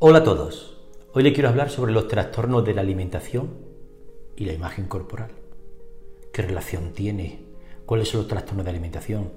[0.00, 0.76] Hola a todos.
[1.12, 3.50] Hoy le quiero hablar sobre los trastornos de la alimentación
[4.36, 5.32] y la imagen corporal.
[6.32, 7.40] ¿Qué relación tiene?
[7.84, 9.32] ¿Cuáles son los trastornos de alimentación?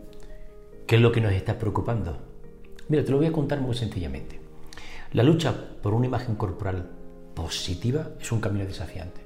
[0.86, 2.16] ¿Qué es lo que nos está preocupando?
[2.90, 4.40] Mira, te lo voy a contar muy sencillamente.
[5.14, 5.52] La lucha
[5.82, 6.92] por una imagen corporal
[7.34, 9.22] positiva es un camino desafiante.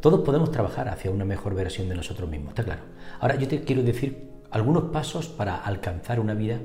[0.00, 2.82] Todos podemos trabajar hacia una mejor versión de nosotros mismos, está claro.
[3.20, 6.58] Ahora yo te quiero decir algunos pasos para alcanzar una vida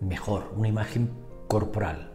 [0.00, 1.10] mejor, una imagen
[1.46, 2.13] corporal.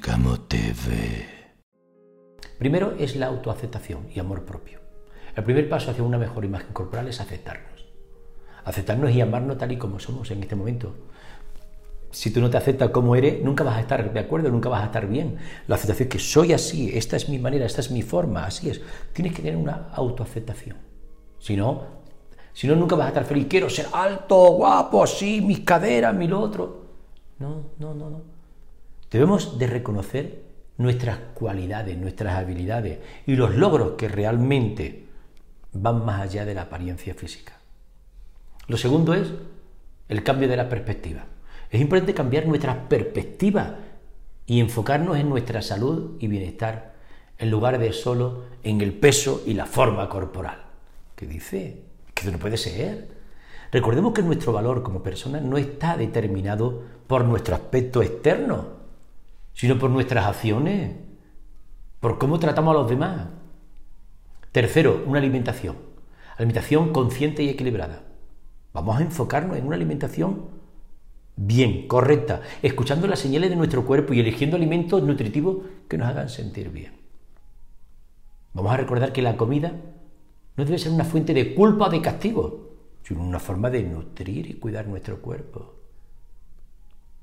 [0.00, 1.26] TV.
[2.58, 4.80] Primero es la autoaceptación y amor propio.
[5.36, 7.86] El primer paso hacia una mejor imagen corporal es aceptarnos.
[8.64, 10.94] Aceptarnos y amarnos tal y como somos en este momento.
[12.10, 14.82] Si tú no te aceptas como eres, nunca vas a estar de acuerdo, nunca vas
[14.82, 15.36] a estar bien.
[15.66, 18.70] La aceptación es que soy así, esta es mi manera, esta es mi forma, así
[18.70, 18.80] es.
[19.12, 20.76] Tienes que tener una autoaceptación.
[21.38, 21.82] Si no,
[22.52, 23.46] si no nunca vas a estar feliz.
[23.48, 26.84] Quiero ser alto, guapo, sí, mis caderas, mi lo otro.
[27.38, 28.33] No, no, no, no.
[29.14, 30.42] Debemos de reconocer
[30.76, 32.98] nuestras cualidades, nuestras habilidades
[33.28, 35.06] y los logros que realmente
[35.72, 37.52] van más allá de la apariencia física.
[38.66, 39.32] Lo segundo es
[40.08, 41.26] el cambio de la perspectiva.
[41.70, 43.76] Es importante cambiar nuestra perspectiva
[44.46, 46.96] y enfocarnos en nuestra salud y bienestar
[47.38, 50.60] en lugar de solo en el peso y la forma corporal.
[51.14, 51.84] ¿Qué dice?
[52.12, 53.06] Que no puede ser.
[53.70, 58.82] Recordemos que nuestro valor como persona no está determinado por nuestro aspecto externo,
[59.54, 60.96] sino por nuestras acciones,
[62.00, 63.28] por cómo tratamos a los demás.
[64.52, 65.76] Tercero, una alimentación.
[66.36, 68.02] Alimentación consciente y equilibrada.
[68.72, 70.48] Vamos a enfocarnos en una alimentación
[71.36, 76.28] bien, correcta, escuchando las señales de nuestro cuerpo y eligiendo alimentos nutritivos que nos hagan
[76.28, 76.92] sentir bien.
[78.52, 79.72] Vamos a recordar que la comida
[80.56, 82.70] no debe ser una fuente de culpa o de castigo,
[83.02, 85.74] sino una forma de nutrir y cuidar nuestro cuerpo.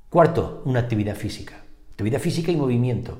[0.10, 1.64] Cuarto, una actividad física.
[2.02, 3.16] Actividad física y movimiento.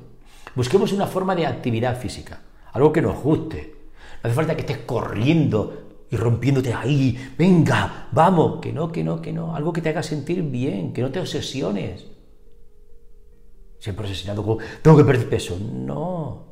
[0.56, 2.40] Busquemos una forma de actividad física,
[2.72, 3.76] algo que nos guste.
[4.20, 9.22] No hace falta que estés corriendo y rompiéndote ahí, venga, vamos, que no, que no,
[9.22, 12.06] que no, algo que te haga sentir bien, que no te obsesiones.
[13.78, 15.56] Siempre obsesionado con, tengo que perder peso.
[15.60, 16.44] No,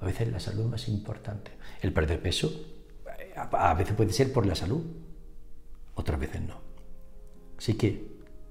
[0.00, 1.52] a veces la salud es más importante.
[1.82, 2.50] El perder peso
[3.36, 4.82] a veces puede ser por la salud,
[5.94, 6.56] otras veces no.
[7.56, 8.08] Así que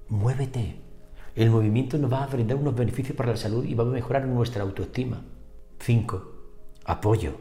[0.08, 0.88] muévete.
[1.34, 4.26] El movimiento nos va a brindar unos beneficios para la salud y va a mejorar
[4.26, 5.22] nuestra autoestima.
[5.78, 6.40] Cinco,
[6.84, 7.34] Apoyo.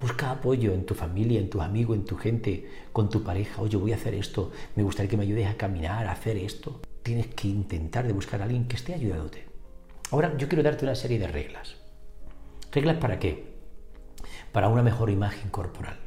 [0.00, 3.60] Busca apoyo en tu familia, en tus amigos, en tu gente, con tu pareja.
[3.60, 6.80] Oye, voy a hacer esto, me gustaría que me ayudes a caminar, a hacer esto.
[7.02, 9.46] Tienes que intentar de buscar a alguien que esté ayudándote.
[10.12, 11.74] Ahora yo quiero darte una serie de reglas.
[12.70, 13.48] ¿Reglas para qué?
[14.52, 15.98] Para una mejor imagen corporal.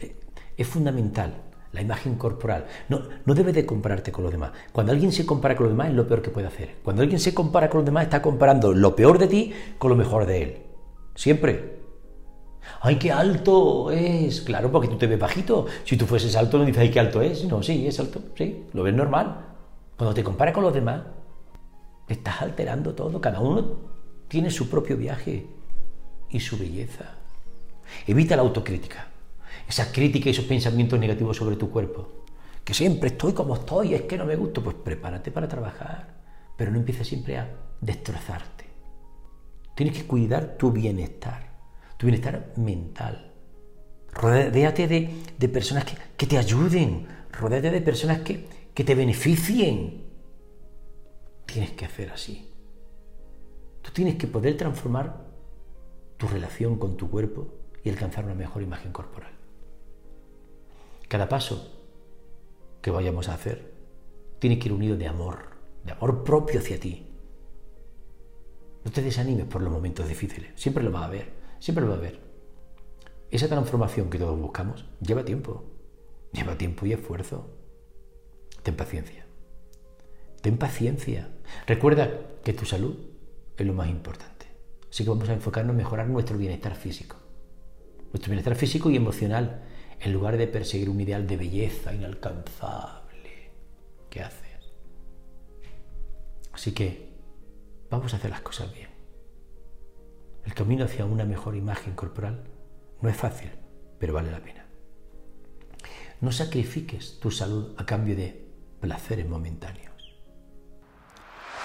[0.00, 0.16] Eh,
[0.56, 2.66] es fundamental la imagen corporal.
[2.88, 4.52] No, no debes de compararte con los demás.
[4.72, 6.76] Cuando alguien se compara con los demás es lo peor que puede hacer.
[6.82, 9.96] Cuando alguien se compara con los demás está comparando lo peor de ti con lo
[9.96, 10.56] mejor de él.
[11.14, 11.76] Siempre.
[12.80, 14.40] ¡Ay, qué alto es!
[14.40, 15.66] Claro, porque tú te ves bajito.
[15.84, 17.44] Si tú fueses alto, no dices, ¡ay, qué alto es!
[17.44, 19.44] No, sí, es alto, sí, lo ves normal.
[19.96, 21.02] Cuando te comparas con los demás,
[22.08, 23.20] estás alterando todo.
[23.20, 23.76] Cada uno
[24.28, 25.46] tiene su propio viaje
[26.28, 27.04] y su belleza.
[28.06, 29.08] Evita la autocrítica.
[29.68, 32.24] Esa crítica y esos pensamientos negativos sobre tu cuerpo.
[32.64, 34.62] Que siempre estoy como estoy, es que no me gusto.
[34.62, 36.14] Pues prepárate para trabajar.
[36.56, 37.50] Pero no empieces siempre a
[37.80, 38.64] destrozarte.
[39.74, 41.56] Tienes que cuidar tu bienestar
[41.96, 43.32] tu bienestar mental.
[44.12, 45.84] Rodéate de, personas
[46.16, 50.04] que, te ayuden, rodéate de personas que, que te beneficien.
[51.44, 52.50] Tienes que hacer así.
[53.82, 55.26] Tú tienes que poder transformar
[56.16, 57.48] tu relación con tu cuerpo
[57.84, 59.35] y alcanzar una mejor imagen corporal.
[61.08, 61.72] Cada paso
[62.82, 63.72] que vayamos a hacer
[64.38, 65.50] tiene que ir unido de amor,
[65.84, 67.06] de amor propio hacia ti.
[68.84, 71.36] No te desanimes por los momentos difíciles, siempre lo va a haber.
[71.58, 72.20] Siempre lo va a haber.
[73.30, 75.64] Esa transformación que todos buscamos lleva tiempo.
[76.32, 77.50] Lleva tiempo y esfuerzo.
[78.62, 79.26] Ten paciencia.
[80.42, 81.30] Ten paciencia.
[81.66, 82.96] Recuerda que tu salud
[83.56, 84.46] es lo más importante.
[84.90, 87.16] Así que vamos a enfocarnos en mejorar nuestro bienestar físico.
[88.12, 89.64] Nuestro bienestar físico y emocional,
[90.00, 93.52] en lugar de perseguir un ideal de belleza inalcanzable.
[94.10, 94.72] ¿Qué haces?
[96.52, 97.10] Así que
[97.90, 98.88] vamos a hacer las cosas bien.
[100.44, 102.44] El camino hacia una mejor imagen corporal
[103.00, 103.50] no es fácil,
[103.98, 104.66] pero vale la pena.
[106.20, 108.46] No sacrifiques tu salud a cambio de
[108.80, 110.16] placeres momentáneos.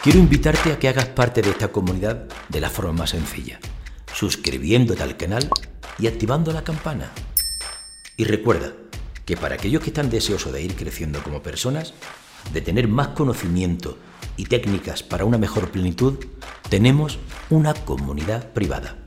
[0.04, 3.60] Quiero invitarte a que hagas parte de esta comunidad de la forma más sencilla,
[4.14, 5.48] suscribiéndote al canal
[6.00, 7.12] y activando la campana.
[8.22, 8.74] Y recuerda,
[9.26, 11.96] que para aquellos que están deseosos de ir creciendo como personas,
[12.54, 13.98] de tener más conocimiento
[14.38, 16.24] y técnicas para una mejor plenitud,
[16.70, 17.18] tenemos
[17.50, 19.00] una comunidad privada,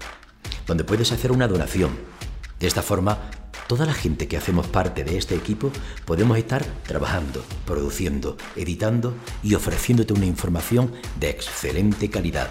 [0.66, 1.92] donde puedes hacer una donación.
[2.58, 3.30] De esta forma,
[3.68, 5.70] toda la gente que hacemos parte de este equipo
[6.06, 9.14] podemos estar trabajando, produciendo, editando
[9.44, 12.50] y ofreciéndote una información de excelente calidad.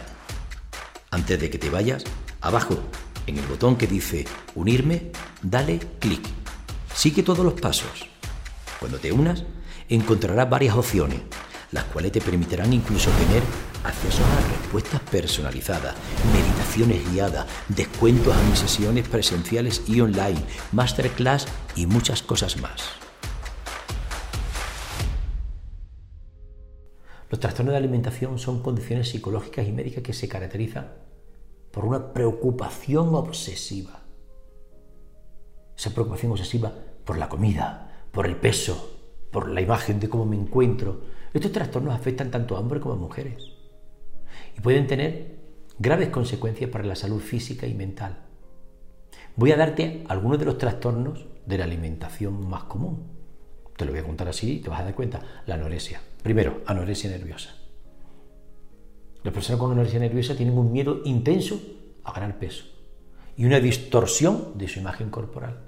[1.11, 2.05] Antes de que te vayas,
[2.39, 2.79] abajo,
[3.27, 4.23] en el botón que dice
[4.55, 5.11] Unirme,
[5.41, 6.42] dale clic.
[6.95, 8.07] Sigue todos los pasos.
[8.79, 9.43] Cuando te unas,
[9.89, 11.21] encontrarás varias opciones,
[11.71, 13.41] las cuales te permitirán incluso tener
[13.83, 15.95] acceso a respuestas personalizadas,
[16.31, 20.39] meditaciones guiadas, descuentos a mis sesiones presenciales y online,
[20.71, 22.83] masterclass y muchas cosas más.
[27.29, 30.93] Los trastornos de alimentación son condiciones psicológicas y médicas que se caracterizan
[31.71, 34.02] por una preocupación obsesiva.
[35.77, 36.71] Esa preocupación obsesiva
[37.05, 38.99] por la comida, por el peso,
[39.31, 41.01] por la imagen de cómo me encuentro.
[41.33, 43.51] Estos trastornos afectan tanto a hombres como a mujeres
[44.55, 45.39] y pueden tener
[45.79, 48.17] graves consecuencias para la salud física y mental.
[49.35, 53.07] Voy a darte algunos de los trastornos de la alimentación más común.
[53.75, 55.21] Te lo voy a contar así y te vas a dar cuenta.
[55.47, 55.99] La anorexia.
[56.21, 57.55] Primero, anorexia nerviosa.
[59.23, 61.59] Las personas con anorexia nerviosa tienen un miedo intenso
[62.03, 62.72] a ganar peso
[63.35, 65.59] y una distorsión de su imagen corporal.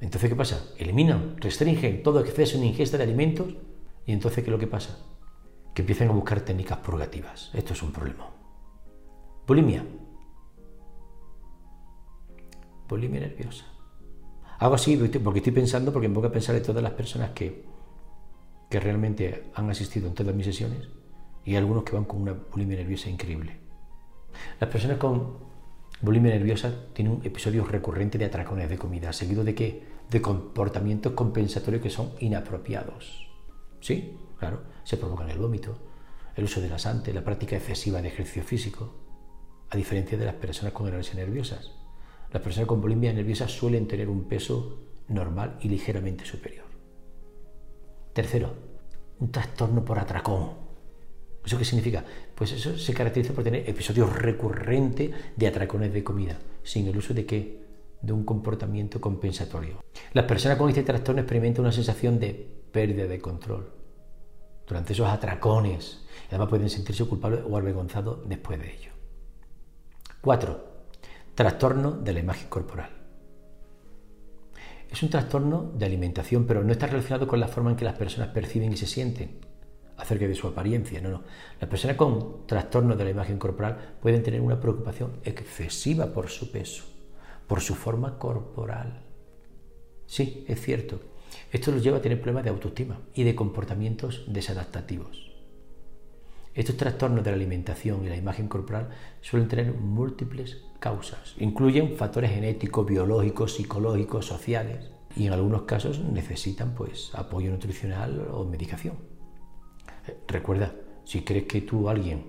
[0.00, 0.64] Entonces, ¿qué pasa?
[0.78, 3.54] Eliminan, restringen todo exceso en ingesta de alimentos
[4.06, 4.98] y entonces, ¿qué es lo que pasa?
[5.74, 7.50] Que empiezan a buscar técnicas purgativas.
[7.52, 8.30] Esto es un problema.
[9.46, 9.84] Bulimia.
[12.88, 13.66] Bulimia nerviosa.
[14.58, 17.64] Hago así porque estoy pensando, porque me pongo a pensar en todas las personas que,
[18.68, 20.88] que realmente han asistido en todas mis sesiones
[21.44, 23.58] y algunos que van con una bulimia nerviosa increíble.
[24.58, 25.49] Las personas con
[26.00, 29.84] bulimia nerviosa tiene un episodio recurrente de atracones de comida, seguido de qué?
[30.08, 33.28] De comportamientos compensatorios que son inapropiados.
[33.80, 34.18] ¿Sí?
[34.38, 35.78] Claro, se provocan el vómito,
[36.34, 38.94] el uso de laxante, la práctica excesiva de ejercicio físico,
[39.68, 41.72] a diferencia de las personas con anorexia nerviosas.
[42.32, 46.66] Las personas con bulimia nerviosa suelen tener un peso normal y ligeramente superior.
[48.12, 48.54] Tercero,
[49.18, 50.69] un trastorno por atracón.
[51.44, 52.04] ¿Eso qué significa?
[52.34, 57.14] Pues eso se caracteriza por tener episodios recurrentes de atracones de comida, sin el uso
[57.14, 57.60] de qué?
[58.02, 59.82] De un comportamiento compensatorio.
[60.12, 62.32] Las personas con este trastorno experimentan una sensación de
[62.72, 63.72] pérdida de control
[64.66, 66.04] durante esos atracones.
[66.28, 68.90] Además pueden sentirse culpables o avergonzados después de ello.
[70.20, 70.70] 4.
[71.34, 72.90] Trastorno de la imagen corporal.
[74.90, 77.96] Es un trastorno de alimentación, pero no está relacionado con la forma en que las
[77.96, 79.49] personas perciben y se sienten
[80.10, 81.00] acerca de su apariencia.
[81.00, 81.22] No, no.
[81.60, 86.50] Las personas con trastornos de la imagen corporal pueden tener una preocupación excesiva por su
[86.50, 86.84] peso,
[87.46, 89.04] por su forma corporal.
[90.06, 91.00] Sí, es cierto.
[91.52, 95.30] Esto los lleva a tener problemas de autoestima y de comportamientos desadaptativos.
[96.52, 98.88] Estos trastornos de la alimentación y la imagen corporal
[99.20, 101.36] suelen tener múltiples causas.
[101.38, 108.44] Incluyen factores genéticos, biológicos, psicológicos, sociales y en algunos casos necesitan pues apoyo nutricional o
[108.44, 109.09] medicación.
[110.30, 110.72] Recuerda,
[111.04, 112.24] si crees que tú, alguien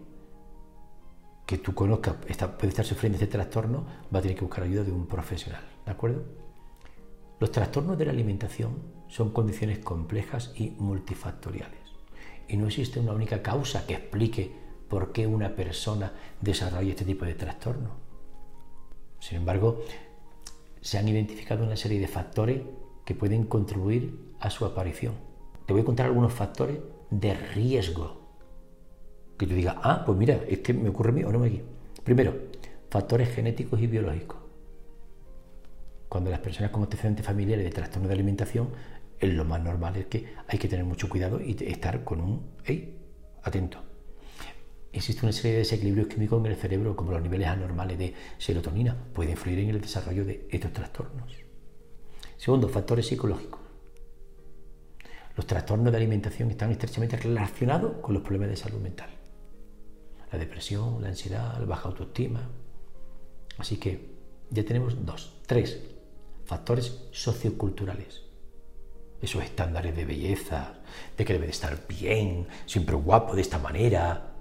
[1.45, 4.91] que tú conozcas, puede estar sufriendo este trastorno, va a tener que buscar ayuda de
[4.91, 5.61] un profesional.
[5.85, 6.23] ¿De acuerdo?
[7.39, 8.71] Los trastornos de la alimentación
[9.07, 11.79] son condiciones complejas y multifactoriales.
[12.47, 14.51] Y no existe una única causa que explique
[14.89, 17.91] por qué una persona desarrolla este tipo de trastorno.
[19.19, 19.83] Sin embargo,
[20.81, 22.61] se han identificado una serie de factores
[23.05, 25.13] que pueden contribuir a su aparición.
[25.67, 26.79] Te voy a contar algunos factores
[27.11, 28.19] de riesgo.
[29.37, 31.61] Que tú digas, ah, pues mira, este me ocurre a mí o no me.
[32.03, 32.33] Primero,
[32.89, 34.37] factores genéticos y biológicos.
[36.09, 38.69] Cuando las personas con antecedentes familiares de trastorno de alimentación,
[39.21, 42.97] lo más normal es que hay que tener mucho cuidado y estar con un, hey,
[43.43, 43.77] atento.
[44.91, 48.97] Existe una serie de desequilibrios químicos en el cerebro, como los niveles anormales de serotonina,
[49.13, 51.31] puede influir en el desarrollo de estos trastornos.
[52.35, 53.60] Segundo, factores psicológicos.
[55.35, 59.09] Los trastornos de alimentación están estrechamente relacionados con los problemas de salud mental.
[60.31, 62.49] La depresión, la ansiedad, la baja autoestima.
[63.57, 64.11] Así que
[64.49, 65.81] ya tenemos dos, tres
[66.45, 68.23] factores socioculturales.
[69.21, 70.79] Esos estándares de belleza,
[71.17, 74.33] de que debe de estar bien, siempre guapo de esta manera.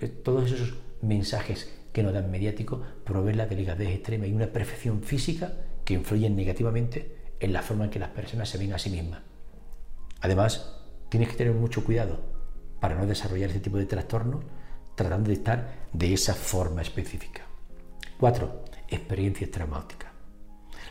[0.00, 5.02] Eh, todos esos mensajes que nos dan mediáticos proveen la delicadez extrema y una perfección
[5.02, 8.90] física que influyen negativamente en la forma en que las personas se ven a sí
[8.90, 9.22] mismas.
[10.26, 10.72] Además,
[11.08, 12.18] tienes que tener mucho cuidado
[12.80, 14.44] para no desarrollar ese tipo de trastornos
[14.96, 17.42] tratando de estar de esa forma específica.
[18.18, 20.10] Cuatro, experiencias traumáticas.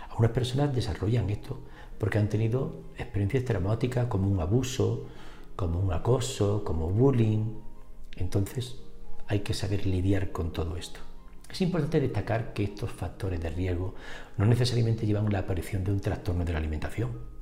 [0.10, 1.60] Algunas personas desarrollan esto
[2.00, 5.08] porque han tenido experiencias traumáticas como un abuso,
[5.58, 7.56] como un acoso, como bullying.
[8.16, 8.78] Entonces
[9.28, 11.02] hay que saber lidiar con todo esto.
[11.52, 13.96] Es importante destacar que estos factores de riesgo
[14.38, 17.35] no necesariamente llevan a la aparición de un trastorno de la alimentación.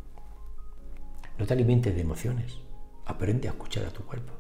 [1.37, 2.59] No te alimentes de emociones,
[3.05, 4.33] aprende a escuchar a tu cuerpo.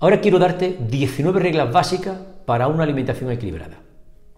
[0.00, 3.78] Ahora quiero darte 19 reglas básicas para una alimentación equilibrada.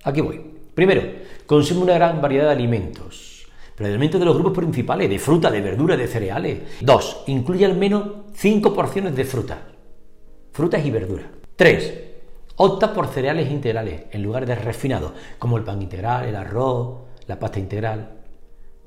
[0.04, 0.40] Aquí voy.
[0.74, 1.02] Primero,
[1.46, 5.60] consume una gran variedad de alimentos, pero alimentos de los grupos principales, de fruta, de
[5.60, 6.60] verdura, de cereales.
[6.80, 9.58] Dos, incluye al menos 5 porciones de frutas,
[10.52, 11.26] frutas y verduras.
[11.56, 11.94] Tres,
[12.56, 17.38] opta por cereales integrales en lugar de refinados, como el pan integral, el arroz, la
[17.38, 18.10] pasta integral.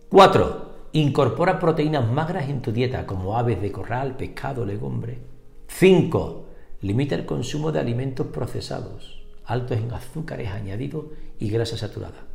[0.10, 5.20] Cuatro, incorpora proteínas magras en tu dieta, como aves de corral, pescado, legumbres.
[5.68, 6.46] Cinco,
[6.82, 9.20] limita el consumo de alimentos procesados
[9.50, 11.06] altos en azúcares añadidos
[11.40, 12.28] y grasa saturada.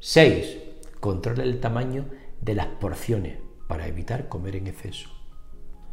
[0.00, 0.58] 6.
[1.00, 2.04] Controla el tamaño
[2.42, 5.08] de las porciones para evitar comer en exceso.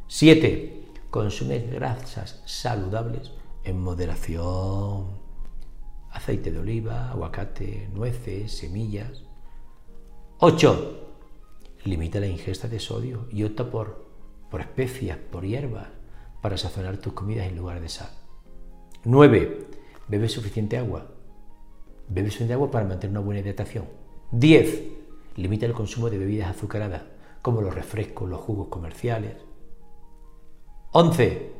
[0.08, 0.84] 7.
[1.10, 3.32] Consume grasas saludables
[3.64, 5.26] en moderación.
[6.12, 9.24] Aceite de oliva, aguacate, nueces, semillas.
[10.40, 11.07] 8.
[11.84, 14.08] Limita la ingesta de sodio y opta por,
[14.50, 15.88] por especias, por hierbas,
[16.42, 18.10] para sazonar tus comidas en lugar de sal.
[19.04, 19.68] 9.
[20.08, 21.08] Bebe suficiente agua.
[22.10, 23.86] Bebe suficiente agua para mantener una buena hidratación.
[24.32, 24.84] 10.
[25.38, 27.04] Limita el consumo de bebidas azucaradas,
[27.42, 29.36] como los refrescos, los jugos comerciales.
[30.92, 31.52] 11.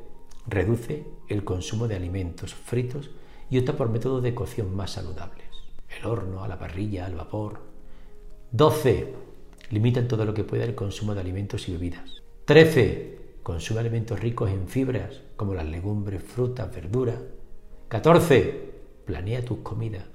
[0.48, 3.12] Reduce el consumo de alimentos fritos
[3.50, 5.48] y opta por métodos de cocción más saludables.
[5.98, 7.62] El horno, a la parrilla, al vapor.
[8.52, 9.27] 12.
[9.70, 12.24] Limita en todo lo que pueda el consumo de alimentos y bebidas.
[12.46, 13.18] 13.
[13.44, 17.20] Consume alimentos ricos en fibras, como las legumbres, frutas, verduras.
[17.90, 18.72] 14.
[19.06, 20.06] Planea tus comidas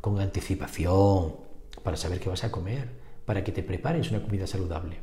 [0.00, 1.34] con anticipación
[1.82, 2.88] para saber qué vas a comer,
[3.24, 4.96] para que te prepares una comida saludable.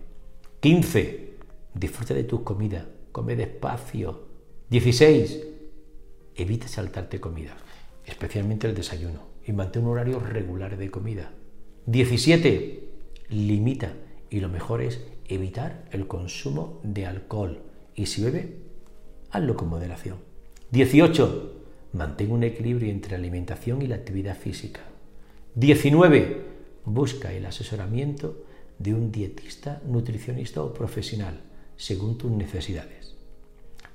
[0.59, 1.33] 15.
[1.73, 4.27] Disfruta de tus comidas, come despacio.
[4.69, 5.45] 16.
[6.35, 7.57] Evita saltarte comidas,
[8.05, 11.31] especialmente el desayuno, y mantén un horario regular de comida.
[11.85, 12.88] 17.
[13.29, 13.93] Limita,
[14.29, 17.61] y lo mejor es evitar el consumo de alcohol.
[17.95, 18.57] Y si bebe,
[19.31, 20.17] hazlo con moderación.
[20.71, 21.59] 18
[21.91, 24.81] Mantén un equilibrio entre alimentación y la actividad física.
[25.55, 26.45] 19.
[26.85, 28.45] Busca el asesoramiento
[28.77, 31.41] de un dietista, nutricionista o profesional
[31.77, 33.15] según tus necesidades.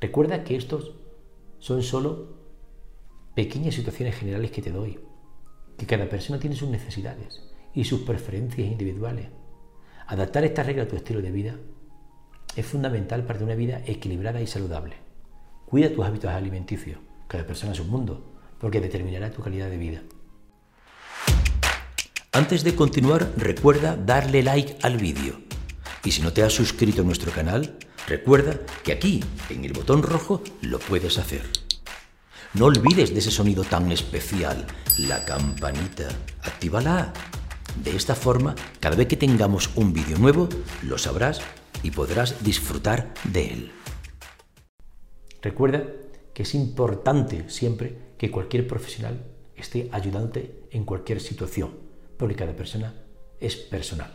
[0.00, 0.96] Recuerda que estos
[1.60, 2.34] son solo
[3.36, 4.98] pequeñas situaciones generales que te doy,
[5.78, 9.28] que cada persona tiene sus necesidades y sus preferencias individuales.
[10.06, 11.56] Adaptar esta regla a tu estilo de vida
[12.56, 14.96] es fundamental para una vida equilibrada y saludable.
[15.66, 18.22] Cuida tus hábitos alimenticios cada persona es un mundo,
[18.60, 20.02] porque determinará tu calidad de vida.
[22.32, 25.40] Antes de continuar, recuerda darle like al vídeo.
[26.04, 30.02] Y si no te has suscrito a nuestro canal, recuerda que aquí, en el botón
[30.02, 31.42] rojo, lo puedes hacer.
[32.54, 34.64] No olvides de ese sonido tan especial,
[34.98, 36.08] la campanita.
[36.42, 37.12] Actívala.
[37.82, 40.48] De esta forma, cada vez que tengamos un vídeo nuevo,
[40.82, 41.40] lo sabrás
[41.82, 43.72] y podrás disfrutar de él.
[45.42, 45.84] Recuerda
[46.32, 49.24] que es importante siempre que cualquier profesional
[49.56, 51.78] esté ayudante en cualquier situación,
[52.16, 52.94] porque cada persona
[53.40, 54.12] es personal.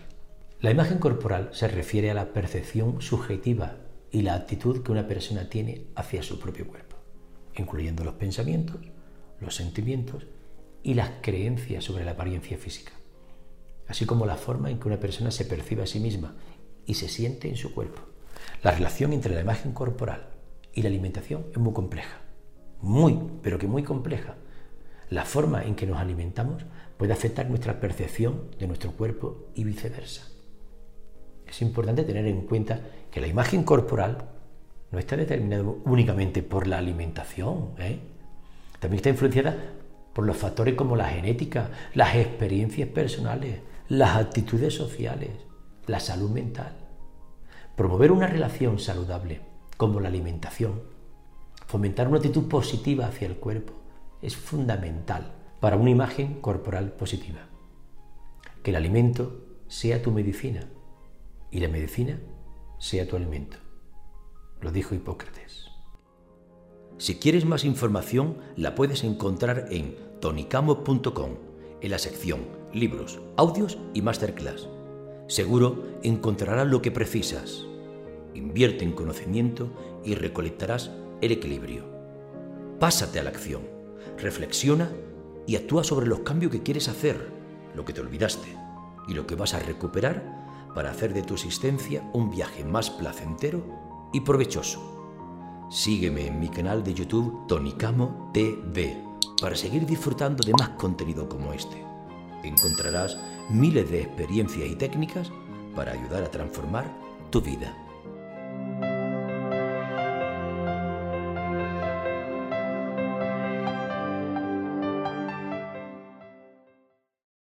[0.61, 3.77] La imagen corporal se refiere a la percepción subjetiva
[4.11, 6.97] y la actitud que una persona tiene hacia su propio cuerpo,
[7.55, 8.77] incluyendo los pensamientos,
[9.39, 10.25] los sentimientos
[10.81, 12.93] y las creencias sobre la apariencia física,
[13.89, 16.35] así como la forma en que una persona se percibe a sí misma
[16.85, 18.01] y se siente en su cuerpo.
[18.63, 20.29] La relación entre la imagen corporal
[20.73, 22.21] y la alimentación es muy compleja,
[22.81, 24.35] muy, pero que muy compleja.
[25.09, 26.63] La forma en que nos alimentamos
[26.97, 30.27] puede afectar nuestra percepción de nuestro cuerpo y viceversa.
[31.47, 34.29] Es importante tener en cuenta que la imagen corporal
[34.91, 37.99] no está determinada únicamente por la alimentación, ¿eh?
[38.79, 39.55] también está influenciada
[40.13, 45.31] por los factores como la genética, las experiencias personales, las actitudes sociales,
[45.87, 46.77] la salud mental.
[47.75, 49.41] Promover una relación saludable
[49.77, 50.83] como la alimentación.
[51.65, 53.73] Fomentar una actitud positiva hacia el cuerpo
[54.21, 57.39] es fundamental para una imagen corporal positiva.
[58.61, 60.69] Que el alimento sea tu medicina
[61.49, 62.19] y la medicina
[62.77, 63.57] sea tu alimento.
[64.61, 65.65] Lo dijo Hipócrates.
[66.99, 71.31] Si quieres más información, la puedes encontrar en tonicamo.com,
[71.81, 74.67] en la sección libros, audios y masterclass.
[75.27, 77.65] Seguro encontrarás lo que precisas.
[78.33, 79.69] Invierte en conocimiento
[80.03, 81.83] y recolectarás el equilibrio.
[82.79, 83.61] Pásate a la acción,
[84.17, 84.89] reflexiona
[85.45, 87.31] y actúa sobre los cambios que quieres hacer,
[87.75, 88.55] lo que te olvidaste
[89.07, 90.39] y lo que vas a recuperar
[90.73, 93.63] para hacer de tu existencia un viaje más placentero
[94.13, 95.67] y provechoso.
[95.69, 98.97] Sígueme en mi canal de YouTube Tonicamo TV
[99.41, 101.88] para seguir disfrutando de más contenido como este
[102.43, 103.17] encontrarás
[103.49, 105.31] miles de experiencias y técnicas
[105.75, 106.85] para ayudar a transformar
[107.29, 107.88] tu vida.